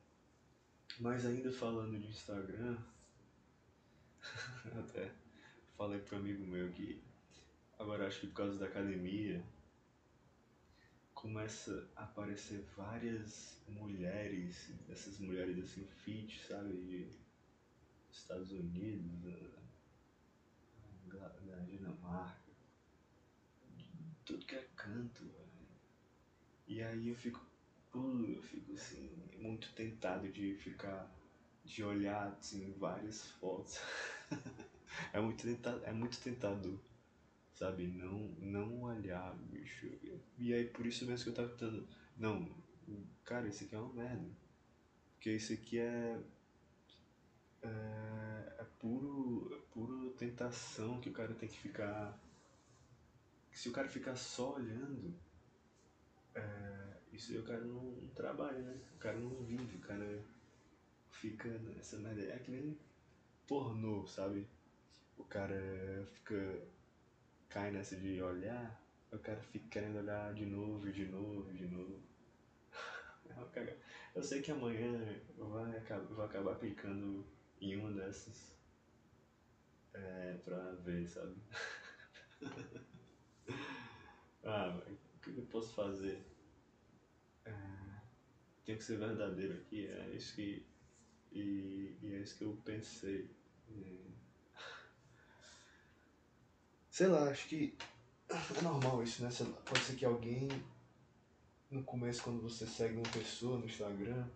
mas 1.00 1.26
ainda 1.26 1.52
falando 1.52 1.98
de 1.98 2.08
Instagram, 2.08 2.78
até 4.78 5.12
falei 5.78 6.00
para 6.00 6.18
um 6.18 6.20
amigo 6.20 6.46
meu 6.46 6.72
que 6.72 7.02
agora 7.78 8.08
acho 8.08 8.22
que 8.22 8.28
por 8.28 8.36
causa 8.36 8.60
da 8.60 8.66
academia 8.66 9.42
começa 11.14 11.90
a 11.96 12.04
aparecer 12.04 12.66
várias 12.76 13.62
mulheres, 13.68 14.74
essas 14.90 15.20
mulheres 15.20 15.58
assim 15.60 15.86
fit, 15.86 16.46
sabe, 16.48 16.74
de 16.82 17.10
Estados 18.12 18.52
Unidos, 18.52 19.22
da, 21.06 21.28
da 21.28 21.60
Dinamarca, 21.62 22.39
tudo 24.30 24.46
que 24.46 24.56
é 24.56 24.66
canto. 24.76 25.24
E 26.68 26.82
aí 26.82 27.10
eu 27.10 27.16
fico, 27.16 27.42
eu 27.94 28.42
fico 28.44 28.74
assim, 28.74 29.12
muito 29.38 29.72
tentado 29.74 30.30
de 30.30 30.56
ficar, 30.56 31.10
de 31.66 31.84
olhar 31.84 32.38
assim 32.40 32.74
várias 32.78 33.28
fotos. 33.32 33.80
é 35.14 35.20
muito 35.20 35.44
tentado, 35.44 35.84
é 35.84 35.92
muito 35.92 36.20
tentador 36.20 36.80
sabe? 37.60 37.88
Não, 37.88 38.34
não 38.40 38.84
olhar, 38.84 39.36
bicho. 39.36 39.92
E 40.38 40.54
aí 40.54 40.66
por 40.66 40.86
isso 40.86 41.06
mesmo 41.06 41.26
que 41.26 41.30
eu 41.30 41.34
tava 41.34 41.50
tentando. 41.50 41.86
Não, 42.18 42.50
cara, 43.26 43.50
isso 43.50 43.66
aqui 43.66 43.76
é 43.76 43.80
uma 43.80 43.94
merda. 43.94 44.30
Porque 45.14 45.32
isso 45.32 45.52
aqui 45.52 45.78
é. 45.78 46.18
É, 47.62 48.54
é 48.60 48.66
puro, 48.80 49.54
é 49.54 49.74
puro 49.74 50.12
tentação 50.12 51.02
que 51.02 51.10
o 51.10 51.14
cara 51.14 51.34
tem 51.34 51.50
que 51.50 51.60
ficar. 51.60 52.18
Se 53.60 53.68
o 53.68 53.74
cara 53.74 53.90
ficar 53.90 54.16
só 54.16 54.54
olhando, 54.56 55.14
é, 56.34 56.98
isso 57.12 57.32
aí 57.34 57.38
o 57.40 57.44
cara 57.44 57.60
não, 57.60 57.84
não 57.84 58.08
trabalha, 58.14 58.58
né? 58.62 58.80
O 58.96 58.98
cara 59.00 59.18
não 59.20 59.44
vive, 59.44 59.76
o 59.76 59.80
cara 59.82 60.24
fica 61.12 61.50
nessa 61.60 61.98
merda. 61.98 62.22
É 62.24 62.40
que 62.40 62.52
nem 62.52 62.78
pornô, 63.48 64.06
sabe? 64.08 64.48
O 65.18 65.24
cara 65.24 65.56
fica. 66.14 66.62
cai 67.50 67.72
nessa 67.72 67.96
de 67.98 68.22
olhar, 68.22 68.82
o 69.12 69.20
cara 69.20 69.42
fica 69.42 69.68
querendo 69.70 69.98
olhar 70.00 70.34
de 70.34 70.46
novo, 70.46 70.92
de 70.92 71.06
novo, 71.06 71.54
de 71.54 71.66
novo. 71.68 72.00
Eu 74.16 74.24
sei 74.24 74.42
que 74.42 74.52
amanhã 74.52 75.20
vai, 75.38 75.78
acabar, 75.78 76.06
vou 76.08 76.26
acabar 76.26 76.56
clicando 76.56 77.26
em 77.62 77.76
uma 77.76 77.92
dessas 77.92 78.56
é, 79.94 80.38
pra 80.44 80.74
ver, 80.76 81.08
sabe? 81.08 81.36
ah, 84.44 84.82
o 84.88 85.20
que 85.20 85.38
eu 85.38 85.46
posso 85.46 85.74
fazer? 85.74 86.26
Tem 88.66 88.78
que 88.78 88.84
ser 88.84 88.98
verdadeiro 89.00 89.56
aqui, 89.56 89.88
é 89.88 90.16
isso 90.16 90.36
que. 90.36 90.64
E, 91.32 91.98
e 92.02 92.14
é 92.14 92.20
isso 92.20 92.38
que 92.38 92.44
eu 92.44 92.56
pensei. 92.64 93.30
Sei 96.90 97.08
lá, 97.08 97.30
acho 97.30 97.48
que 97.48 97.76
é 98.30 98.62
normal 98.62 99.02
isso, 99.04 99.24
né? 99.24 99.30
Pode 99.66 99.80
ser 99.80 99.96
que 99.96 100.06
alguém 100.06 100.48
no 101.72 101.84
começo 101.84 102.24
quando 102.24 102.42
você 102.42 102.66
segue 102.66 102.96
uma 102.96 103.10
pessoa 103.12 103.60
no 103.60 103.66
Instagram, 103.66 104.28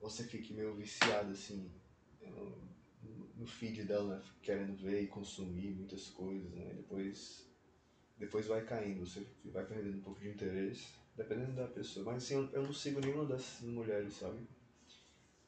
você 0.00 0.24
fique 0.24 0.52
meio 0.52 0.74
viciado 0.74 1.32
assim 1.32 1.70
no, 3.36 3.46
feed 3.46 3.84
dela, 3.84 4.22
querendo 4.42 4.76
ver 4.76 5.02
e 5.02 5.06
consumir 5.06 5.70
muitas 5.74 6.08
coisas, 6.08 6.50
né? 6.52 6.74
Depois, 6.74 7.45
depois 8.18 8.46
vai 8.46 8.64
caindo, 8.64 9.06
você 9.06 9.26
vai 9.44 9.64
perdendo 9.64 9.98
um 9.98 10.02
pouco 10.02 10.20
de 10.20 10.30
interesse, 10.30 10.88
dependendo 11.16 11.52
da 11.52 11.66
pessoa. 11.68 12.06
Mas 12.06 12.24
assim, 12.24 12.48
eu, 12.52 12.62
não 12.62 12.72
sigo 12.72 13.00
nenhuma 13.00 13.24
dessas 13.26 13.60
mulheres, 13.62 14.14
sabe? 14.14 14.38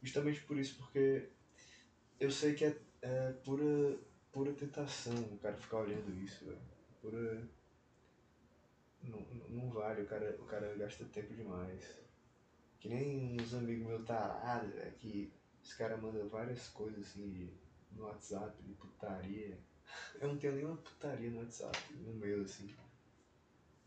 Justamente 0.02 0.42
por 0.42 0.58
isso, 0.58 0.76
porque 0.76 1.28
eu 2.20 2.30
sei 2.30 2.54
que 2.54 2.64
é, 2.64 2.76
é 3.02 3.32
pura, 3.44 3.98
pura 4.32 4.52
tentação 4.52 5.14
o 5.14 5.38
cara 5.38 5.56
ficar 5.56 5.78
olhando 5.78 6.14
isso, 6.22 6.44
velho. 6.44 6.60
Pura 7.00 7.48
não, 9.02 9.20
não 9.48 9.70
vale, 9.70 10.02
o 10.02 10.06
cara, 10.06 10.36
o 10.40 10.44
cara 10.44 10.74
gasta 10.74 11.04
tempo 11.06 11.34
demais. 11.34 11.98
Que 12.78 12.88
nem 12.88 13.40
uns 13.40 13.54
amigos 13.54 13.86
meus 13.86 14.04
tarados, 14.06 14.74
é 14.76 14.90
que 14.98 15.32
os 15.62 15.72
caras 15.74 16.00
mandam 16.00 16.28
várias 16.28 16.68
coisas 16.68 17.06
assim 17.06 17.52
no 17.92 18.04
WhatsApp, 18.04 18.62
de 18.62 18.74
putaria. 18.74 19.58
Eu 20.20 20.28
não 20.28 20.38
tenho 20.38 20.54
nenhuma 20.54 20.76
putaria 20.76 21.30
no 21.30 21.38
WhatsApp, 21.40 21.78
no 21.94 22.14
meu 22.14 22.42
assim. 22.42 22.74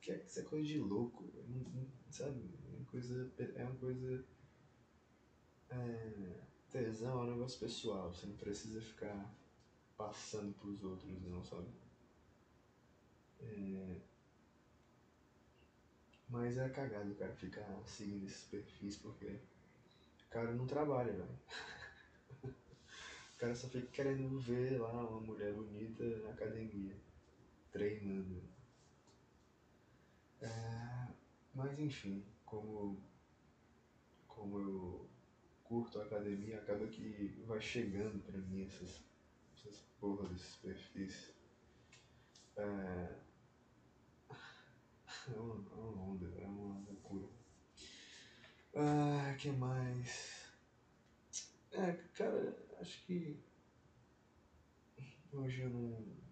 Que 0.01 0.11
é, 0.11 0.17
isso 0.17 0.39
é 0.39 0.43
coisa 0.43 0.65
de 0.65 0.79
louco, 0.79 1.23
não, 1.47 1.59
não, 1.71 1.87
sabe? 2.09 2.41
É 2.71 2.75
uma 2.75 2.85
coisa. 2.85 3.31
É 3.55 3.63
uma 3.63 3.75
coisa. 3.75 4.25
É, 5.69 6.39
tesão 6.69 7.19
é 7.19 7.23
um 7.23 7.31
negócio 7.33 7.59
pessoal, 7.59 8.13
você 8.13 8.25
não 8.25 8.35
precisa 8.35 8.81
ficar 8.81 9.33
passando 9.97 10.53
pros 10.53 10.83
outros 10.83 11.21
não, 11.21 11.43
sabe? 11.43 11.67
É, 13.39 13.95
mas 16.29 16.57
é 16.57 16.69
cagado 16.69 17.11
o 17.11 17.15
cara 17.15 17.33
ficar 17.33 17.81
seguindo 17.85 18.25
esses 18.25 18.45
perfis 18.45 18.95
porque 18.97 19.25
o 19.25 20.29
cara 20.29 20.53
não 20.53 20.65
trabalha, 20.65 21.11
velho. 21.11 21.39
Cara 23.41 23.55
só 23.55 23.67
fica 23.67 23.87
querendo 23.87 24.37
ver 24.39 24.79
lá 24.79 24.91
uma 24.91 25.19
mulher 25.19 25.51
bonita 25.51 26.03
na 26.19 26.29
academia, 26.29 26.95
treinando. 27.71 28.39
É, 30.39 31.07
mas 31.51 31.79
enfim, 31.79 32.23
como, 32.45 33.01
como 34.27 34.59
eu 34.59 35.09
curto 35.63 35.99
a 35.99 36.03
academia, 36.03 36.59
acaba 36.59 36.85
que 36.85 37.43
vai 37.47 37.59
chegando 37.59 38.23
pra 38.23 38.37
mim 38.37 38.61
essas, 38.67 39.03
essas 39.57 39.79
porra 39.99 40.29
desses 40.29 40.55
perfis. 40.57 41.33
É, 42.55 43.15
é 45.29 45.39
uma, 45.39 45.55
é 45.71 45.75
uma 45.79 46.03
onda, 46.03 46.27
é 46.39 46.45
uma 46.45 46.77
loucura. 46.85 47.27
Ah, 48.75 49.35
que 49.35 49.49
mais? 49.51 50.51
É, 51.71 51.93
cara, 52.13 52.60
acho 52.81 53.05
que 53.05 53.39
hoje 55.31 55.61
eu 55.61 55.69
não, 55.69 55.89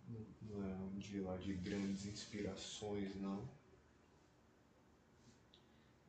não, 0.08 0.26
não 0.42 0.68
é 0.68 0.76
um 0.76 0.98
dia 0.98 1.24
lá 1.24 1.38
de 1.38 1.54
grandes 1.54 2.06
inspirações, 2.06 3.16
não. 3.16 3.48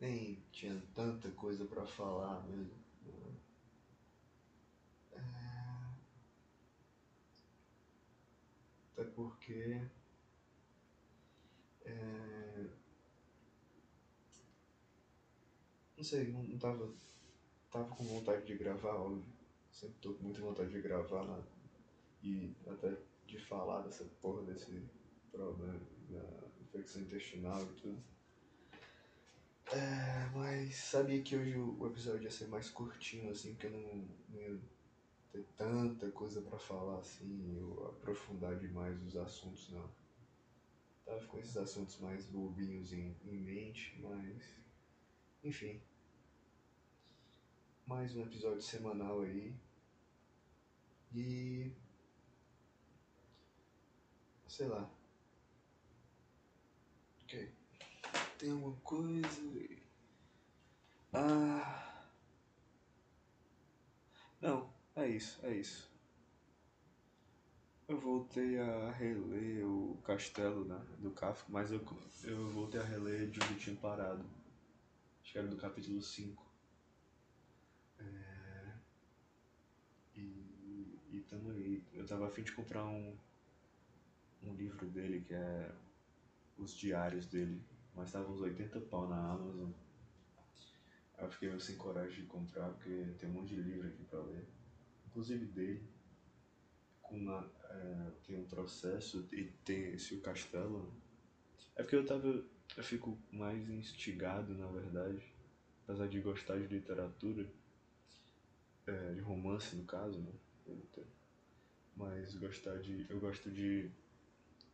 Nem 0.01 0.43
tinha 0.51 0.83
tanta 0.95 1.31
coisa 1.33 1.67
para 1.67 1.87
falar 1.87 2.43
mesmo. 2.49 2.73
É... 5.13 5.21
Até 8.93 9.05
porque 9.11 9.83
é... 11.85 12.67
Não 15.97 16.05
sei, 16.05 16.33
não, 16.33 16.59
tava, 16.59 16.91
tava 17.71 17.95
com 17.95 18.05
vontade 18.05 18.47
de 18.47 18.57
gravar, 18.57 18.95
óbvio. 18.95 19.40
Sempre 19.81 19.97
tô 20.03 20.13
com 20.13 20.25
muita 20.25 20.43
vontade 20.43 20.71
de 20.71 20.83
gravar 20.83 21.25
né? 21.27 21.43
e 22.23 22.55
até 22.67 22.95
de 23.27 23.39
falar 23.39 23.81
dessa 23.81 24.05
porra 24.21 24.43
desse 24.43 24.87
problema 25.33 25.81
da 26.11 26.23
infecção 26.61 27.01
intestinal 27.01 27.63
e 27.63 27.81
tudo. 27.81 28.03
É, 29.73 30.29
mas 30.35 30.77
sabia 30.77 31.23
que 31.23 31.35
hoje 31.35 31.57
o 31.57 31.87
episódio 31.87 32.25
ia 32.25 32.31
ser 32.31 32.49
mais 32.49 32.69
curtinho, 32.69 33.31
assim, 33.31 33.55
porque 33.55 33.69
eu 33.69 33.71
não, 33.71 34.09
não 34.29 34.43
ia 34.43 34.61
ter 35.33 35.47
tanta 35.57 36.11
coisa 36.11 36.43
para 36.43 36.59
falar, 36.59 36.99
assim, 36.99 37.57
eu 37.57 37.87
aprofundar 37.87 38.59
demais 38.59 39.03
os 39.03 39.17
assuntos, 39.17 39.71
não 39.71 39.89
tava 41.07 41.25
com 41.25 41.39
esses 41.39 41.57
assuntos 41.57 41.99
mais 42.01 42.27
bobinhos 42.27 42.93
em, 42.93 43.17
em 43.25 43.37
mente, 43.39 43.99
mas. 43.99 44.61
Enfim. 45.43 45.81
Mais 47.87 48.15
um 48.15 48.21
episódio 48.21 48.61
semanal 48.61 49.23
aí. 49.23 49.55
E. 51.15 51.73
Sei 54.49 54.67
lá. 54.67 54.91
Ok. 57.23 57.53
Tem 58.39 58.51
alguma 58.51 58.77
coisa. 58.81 59.41
Ah. 61.13 61.91
Não, 64.41 64.73
é 64.97 65.09
isso, 65.09 65.45
é 65.45 65.55
isso. 65.55 65.91
Eu 67.87 67.99
voltei 67.99 68.59
a 68.59 68.93
reler 68.93 69.67
o 69.67 70.01
Castelo 70.05 70.65
né, 70.65 70.81
do 70.99 71.11
Kafka, 71.11 71.51
mas 71.51 71.73
eu, 71.73 71.85
eu 72.23 72.49
voltei 72.49 72.81
a 72.81 72.85
reler 72.85 73.29
de 73.29 73.41
onde 73.43 73.59
tinha 73.59 73.77
parado. 73.77 74.25
Acho 75.21 75.33
que 75.33 75.39
era 75.39 75.49
do 75.49 75.57
capítulo 75.57 76.01
5. 76.01 76.47
É... 77.99 78.73
E, 80.15 80.99
e 81.11 81.20
tamo 81.31 81.53
aí. 81.53 81.83
Eu 81.95 82.05
tava 82.05 82.27
afim 82.27 82.43
de 82.43 82.53
comprar 82.53 82.85
um, 82.85 83.17
um 84.43 84.55
livro 84.55 84.87
dele 84.87 85.21
que 85.21 85.33
é 85.33 85.73
os 86.59 86.77
diários 86.77 87.27
dele, 87.27 87.63
mas 87.95 88.13
tava 88.13 88.31
uns 88.31 88.41
80 88.41 88.81
pau 88.81 89.09
na 89.09 89.33
Amazon. 89.33 89.71
Aí 91.17 91.25
eu 91.25 91.31
fiquei 91.31 91.49
meio 91.49 91.61
sem 91.61 91.77
coragem 91.77 92.23
de 92.23 92.27
comprar 92.27 92.69
porque 92.71 93.15
tem 93.19 93.31
um 93.31 93.35
monte 93.35 93.55
de 93.55 93.63
livro 93.63 93.87
aqui 93.87 94.03
pra 94.05 94.21
ler, 94.21 94.45
inclusive 95.07 95.47
dele 95.47 95.89
com 97.03 97.17
uma, 97.17 97.51
é, 97.71 98.11
tem 98.25 98.39
um 98.39 98.47
processo 98.47 99.29
e 99.33 99.45
tem 99.65 99.95
esse 99.95 100.15
o 100.15 100.21
castelo. 100.21 100.93
É 101.77 101.83
porque 101.83 101.97
eu 101.97 102.07
tava. 102.07 102.45
Eu 102.77 102.85
fico 102.85 103.19
mais 103.33 103.69
instigado, 103.69 104.55
na 104.55 104.69
verdade, 104.69 105.21
apesar 105.83 106.07
de 106.07 106.21
gostar 106.21 106.57
de 106.57 106.69
literatura, 106.69 107.51
é, 108.87 109.15
de 109.15 109.21
romance 109.21 109.75
no 109.75 109.85
caso, 109.85 110.21
né? 110.21 110.33
Mas 111.97 112.35
gostar 112.37 112.79
de. 112.79 113.07
Eu 113.09 113.21
gosto 113.21 113.51
de. 113.51 113.91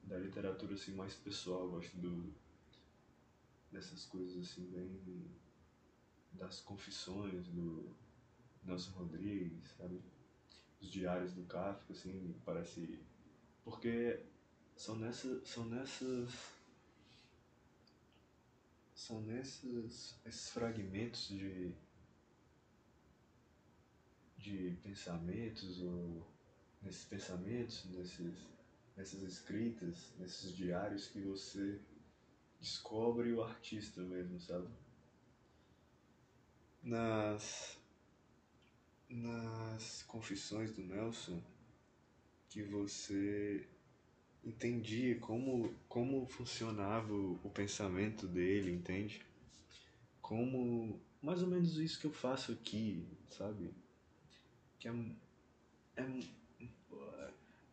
da 0.05 0.19
literatura 0.19 0.75
assim 0.75 0.95
mais 0.95 1.15
pessoal, 1.15 1.65
eu 1.65 1.71
gosto 1.71 1.97
do. 1.97 2.33
dessas 3.73 4.05
coisas 4.07 4.37
assim 4.39 4.65
bem. 4.71 5.31
das 6.33 6.61
confissões 6.61 7.47
do 7.49 7.95
Nelson 8.65 8.91
Rodrigues, 8.93 9.69
sabe? 9.77 10.01
os 10.81 10.91
diários 10.91 11.33
do 11.33 11.45
Kafka, 11.45 11.93
assim, 11.93 12.35
parece. 12.45 12.99
Porque 13.65 14.21
são 14.77 14.97
nessas. 14.97 15.47
São 15.49 15.65
nessas. 15.67 16.57
São 18.95 19.21
nesses 19.23 20.19
esses 20.25 20.51
fragmentos 20.51 21.29
de. 21.29 21.73
de 24.39 24.77
pensamentos 24.83 25.81
ou 25.83 26.27
nesses 26.83 27.05
pensamentos, 27.05 27.85
nesses, 27.87 28.35
nessas 28.97 29.23
escritas, 29.23 30.13
nesses 30.19 30.55
diários 30.55 31.09
que 31.09 31.21
você 31.21 31.81
descobre 32.61 33.33
o 33.33 33.43
artista 33.43 34.01
mesmo, 34.03 34.41
sabe? 34.41 34.69
Nas 36.83 37.79
nas 39.09 40.03
confissões 40.03 40.73
do 40.73 40.83
Nelson 40.83 41.41
que 42.49 42.63
você 42.63 43.69
entendia 44.45 45.19
como, 45.19 45.75
como 45.89 46.27
funcionava 46.27 47.13
o, 47.13 47.41
o 47.43 47.51
pensamento 47.51 48.27
dele, 48.27 48.73
entende? 48.73 49.21
Como 50.21 51.01
mais 51.21 51.43
ou 51.43 51.49
menos 51.49 51.77
isso 51.77 51.99
que 51.99 52.07
eu 52.07 52.13
faço 52.13 52.53
aqui, 52.53 53.07
sabe? 53.29 53.75
Que 54.79 54.89
é, 54.89 54.93
é 55.97 56.21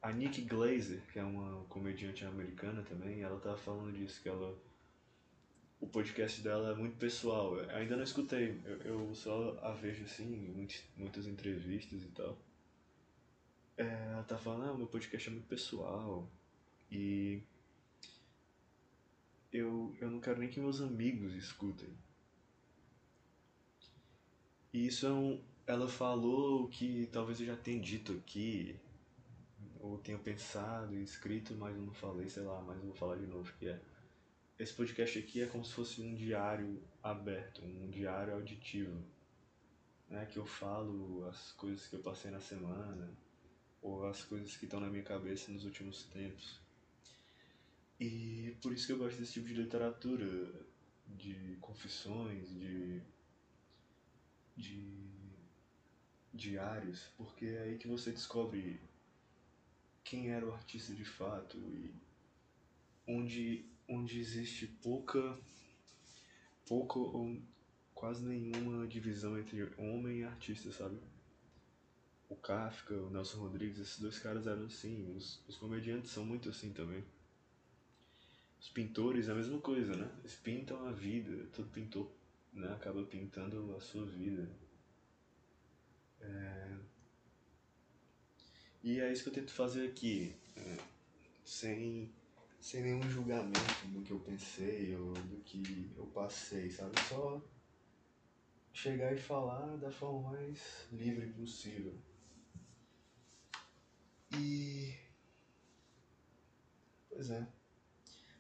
a 0.03 0.11
Nick 0.11 0.41
Glazer, 0.41 1.01
que 1.11 1.17
é 1.17 1.23
uma 1.23 1.63
comediante 1.69 2.25
americana 2.25 2.83
também, 2.83 3.21
ela 3.21 3.39
tava 3.39 3.57
falando 3.57 3.93
disso, 3.93 4.21
que 4.21 4.27
ela 4.27 4.53
o 5.79 5.87
podcast 5.87 6.41
dela 6.41 6.71
é 6.71 6.75
muito 6.75 6.97
pessoal. 6.97 7.57
Eu 7.57 7.69
ainda 7.69 7.95
não 7.95 8.03
escutei, 8.03 8.61
eu, 8.65 8.77
eu 8.83 9.15
só 9.15 9.57
a 9.61 9.71
vejo 9.71 10.03
assim, 10.03 10.25
muitas, 10.25 10.83
muitas 10.97 11.25
entrevistas 11.25 12.03
e 12.03 12.07
tal. 12.07 12.37
É, 13.77 13.83
ela 14.11 14.23
tá 14.23 14.37
falando, 14.37 14.69
ah, 14.69 14.77
meu 14.77 14.87
podcast 14.87 15.27
é 15.27 15.31
muito 15.31 15.47
pessoal. 15.47 16.29
E 16.91 17.41
eu, 19.51 19.95
eu 19.99 20.11
não 20.11 20.19
quero 20.19 20.39
nem 20.39 20.49
que 20.49 20.59
meus 20.59 20.81
amigos 20.81 21.33
escutem. 21.33 21.89
E 24.73 24.87
isso 24.87 25.05
é 25.05 25.11
um. 25.11 25.41
Ela 25.65 25.87
falou 25.87 26.67
que 26.67 27.07
talvez 27.11 27.39
eu 27.39 27.45
já 27.45 27.55
tenha 27.55 27.79
dito 27.81 28.13
aqui, 28.13 28.75
ou 29.83 29.97
tenha 29.97 30.17
pensado 30.17 30.95
e 30.97 31.03
escrito, 31.03 31.53
mas 31.55 31.75
não 31.75 31.93
falei, 31.93 32.29
sei 32.29 32.43
lá, 32.43 32.61
mas 32.61 32.81
vou 32.81 32.93
falar 32.93 33.17
de 33.17 33.27
novo, 33.27 33.51
que 33.59 33.67
é 33.67 33.81
esse 34.57 34.73
podcast 34.73 35.19
aqui 35.19 35.41
é 35.41 35.45
como 35.45 35.65
se 35.65 35.73
fosse 35.73 36.01
um 36.01 36.15
diário 36.15 36.81
aberto, 37.01 37.61
um 37.65 37.89
diário 37.89 38.33
auditivo, 38.33 39.03
né? 40.09 40.25
Que 40.25 40.37
eu 40.37 40.45
falo 40.45 41.27
as 41.27 41.51
coisas 41.51 41.85
que 41.87 41.97
eu 41.97 41.99
passei 41.99 42.31
na 42.31 42.39
semana 42.39 43.11
ou 43.81 44.07
as 44.07 44.23
coisas 44.23 44.55
que 44.55 44.63
estão 44.65 44.79
na 44.79 44.89
minha 44.89 45.03
cabeça 45.03 45.51
nos 45.51 45.65
últimos 45.65 46.03
tempos. 46.03 46.61
E 47.99 48.55
por 48.61 48.71
isso 48.71 48.87
que 48.87 48.93
eu 48.93 48.97
gosto 48.97 49.19
desse 49.19 49.33
tipo 49.33 49.47
de 49.47 49.55
literatura, 49.55 50.25
de 51.07 51.57
confissões, 51.59 52.47
de 52.49 53.01
de 54.55 55.09
diários, 56.33 57.09
porque 57.17 57.47
é 57.47 57.63
aí 57.63 57.77
que 57.77 57.87
você 57.87 58.11
descobre 58.11 58.79
quem 60.13 60.29
era 60.29 60.45
o 60.45 60.53
artista 60.53 60.93
de 60.93 61.03
fato 61.03 61.57
e 61.57 61.91
onde 63.07 63.65
onde 63.89 64.19
existe 64.19 64.67
pouca, 64.67 65.35
pouca 66.67 66.99
ou 66.99 67.41
quase 67.95 68.23
nenhuma 68.23 68.85
divisão 68.85 69.39
entre 69.39 69.63
homem 69.75 70.19
e 70.19 70.23
artista, 70.23 70.71
sabe? 70.71 70.99
O 72.29 72.35
Kafka, 72.35 72.93
o 72.93 73.09
Nelson 73.09 73.39
Rodrigues, 73.39 73.79
esses 73.79 73.99
dois 73.99 74.19
caras 74.19 74.45
eram 74.45 74.65
assim, 74.65 75.11
os, 75.17 75.43
os 75.47 75.57
comediantes 75.57 76.11
são 76.11 76.23
muito 76.23 76.47
assim 76.47 76.71
também. 76.71 77.03
Os 78.61 78.69
pintores 78.69 79.29
a 79.29 79.33
mesma 79.33 79.59
coisa, 79.59 79.95
né? 79.95 80.11
Eles 80.19 80.35
pintam 80.35 80.87
a 80.87 80.91
vida, 80.91 81.47
todo 81.55 81.71
pintor 81.71 82.07
né, 82.53 82.71
acaba 82.71 83.03
pintando 83.03 83.75
a 83.75 83.81
sua 83.81 84.05
vida. 84.05 84.47
É... 86.21 86.92
E 88.83 88.99
é 88.99 89.11
isso 89.11 89.23
que 89.23 89.29
eu 89.29 89.33
tento 89.33 89.53
fazer 89.53 89.87
aqui, 89.87 90.35
é, 90.57 90.77
sem 91.45 92.11
sem 92.59 92.81
nenhum 92.81 93.01
julgamento 93.09 93.87
do 93.87 94.01
que 94.01 94.11
eu 94.11 94.19
pensei 94.21 94.95
ou 94.95 95.13
do 95.13 95.37
que 95.43 95.91
eu 95.97 96.05
passei, 96.07 96.69
sabe? 96.71 96.93
Só 97.01 97.41
chegar 98.71 99.13
e 99.13 99.17
falar 99.17 99.77
da 99.77 99.91
forma 99.91 100.31
mais 100.31 100.87
livre 100.91 101.27
possível. 101.33 101.93
E. 104.31 104.93
Pois 107.09 107.29
é. 107.29 107.47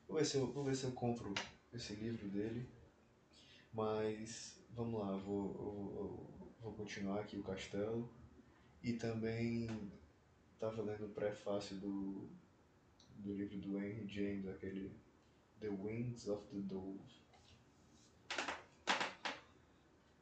Vou 0.07 0.17
ver 0.17 0.25
se 0.25 0.37
eu, 0.37 0.51
vou 0.51 0.63
ver 0.63 0.75
se 0.75 0.85
eu 0.85 0.91
compro 0.93 1.33
esse 1.73 1.93
livro 1.95 2.29
dele. 2.29 2.69
Mas 3.73 4.57
vamos 4.71 5.01
lá, 5.01 5.17
vou, 5.17 5.53
vou, 5.53 6.55
vou 6.61 6.73
continuar 6.73 7.19
aqui 7.19 7.37
o 7.37 7.43
castelo. 7.43 8.09
E 8.81 8.93
também 8.93 9.67
estava 10.63 10.81
lendo 10.81 11.07
o 11.07 11.09
prefácio 11.09 11.75
do 11.75 12.29
do 13.17 13.33
livro 13.33 13.57
do 13.57 13.77
Henry 13.77 14.07
James, 14.07 14.47
aquele 14.47 14.91
The 15.59 15.69
Wings 15.69 16.27
of 16.27 16.45
the 16.47 16.59
Dove. 16.59 16.99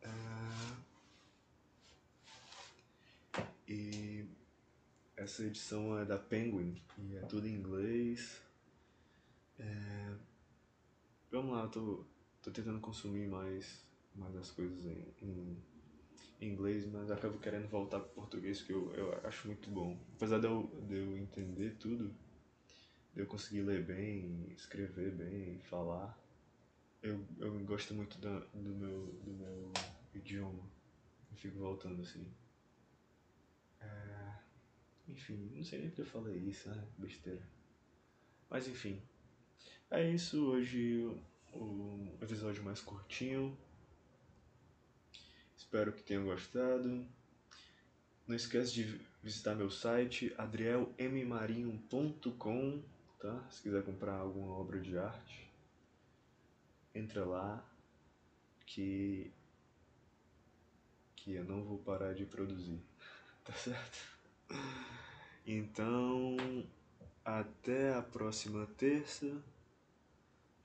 Uh, 0.04 0.82
e 3.67 4.25
essa 5.15 5.43
edição 5.43 5.97
é 5.97 6.06
da 6.06 6.17
Penguin 6.17 6.82
e 6.97 7.15
é 7.15 7.21
tudo 7.21 7.47
em 7.47 7.56
inglês. 7.56 8.41
É, 9.60 10.15
vamos 11.32 11.56
lá, 11.56 11.67
tô, 11.67 12.04
tô 12.41 12.51
tentando 12.51 12.80
consumir 12.80 13.27
mais, 13.27 13.84
mais 14.15 14.36
as 14.36 14.51
coisas 14.51 14.86
em, 14.86 15.13
em 15.21 15.63
inglês, 16.45 16.86
mas 16.86 17.12
acabo 17.12 17.38
querendo 17.39 17.67
voltar 17.67 17.99
para 17.99 18.10
português 18.10 18.62
que 18.62 18.71
eu, 18.71 18.93
eu 18.93 19.27
acho 19.27 19.47
muito 19.47 19.69
bom. 19.69 19.99
Apesar 20.15 20.39
de 20.39 20.47
eu, 20.47 20.63
de 20.88 20.95
eu 20.95 21.17
entender 21.17 21.75
tudo, 21.77 22.13
eu 23.15 23.25
conseguir 23.25 23.62
ler 23.62 23.84
bem, 23.84 24.51
escrever 24.56 25.12
bem, 25.12 25.60
falar. 25.60 26.17
Eu, 27.01 27.25
eu 27.39 27.60
gosto 27.65 27.93
muito 27.93 28.17
do, 28.19 28.39
do, 28.54 28.69
meu, 28.69 29.08
do 29.23 29.32
meu 29.32 29.71
idioma. 30.13 30.63
Eu 31.32 31.38
fico 31.38 31.58
voltando 31.60 32.01
assim. 32.01 32.25
É... 33.80 34.34
Enfim, 35.08 35.51
não 35.56 35.63
sei 35.63 35.80
nem 35.80 35.89
porque 35.89 36.01
eu 36.01 36.06
falei 36.06 36.38
isso, 36.38 36.69
né? 36.69 36.88
Besteira. 36.97 37.47
Mas 38.49 38.67
enfim. 38.67 39.01
É 39.89 40.10
isso. 40.10 40.45
Hoje 40.45 41.06
o 41.54 42.17
episódio 42.21 42.63
mais 42.63 42.80
curtinho. 42.82 43.58
Espero 45.72 45.94
que 45.94 46.04
tenham 46.04 46.26
gostado. 46.26 47.08
Não 48.28 48.36
esquece 48.36 48.74
de 48.74 49.00
visitar 49.24 49.56
meu 49.56 49.72
site 49.72 50.36
adrielmmarinho.com 50.38 52.84
tá? 53.18 53.48
Se 53.50 53.62
quiser 53.62 53.82
comprar 53.82 54.16
alguma 54.16 54.52
obra 54.52 54.82
de 54.82 54.98
arte, 54.98 55.50
entra 56.94 57.24
lá 57.24 57.66
que 58.66 59.32
que 61.16 61.36
eu 61.36 61.46
não 61.46 61.64
vou 61.64 61.78
parar 61.78 62.14
de 62.14 62.26
produzir, 62.26 62.82
tá 63.46 63.54
certo? 63.54 63.98
Então, 65.48 66.36
até 67.24 67.94
a 67.94 68.02
próxima 68.02 68.68
terça. 68.78 69.42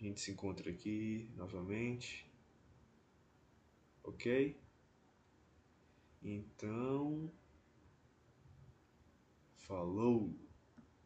A 0.01 0.03
gente 0.03 0.21
se 0.21 0.33
encontra 0.33 0.69
aqui 0.69 1.31
novamente. 1.37 2.27
Ok? 4.03 4.65
Então, 6.28 7.30
falou! 9.54 10.34